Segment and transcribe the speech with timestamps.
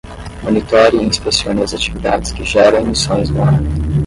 [0.43, 3.59] Monitore e inspecione as atividades que geram emissões no ar.